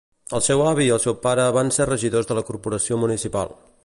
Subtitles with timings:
[0.35, 3.55] El seu avi i el seu pare van ser regidors de la corporació municipal.